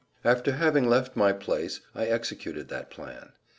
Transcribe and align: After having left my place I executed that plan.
After 0.25 0.53
having 0.53 0.89
left 0.89 1.15
my 1.15 1.31
place 1.31 1.81
I 1.93 2.07
executed 2.07 2.69
that 2.69 2.89
plan. 2.89 3.33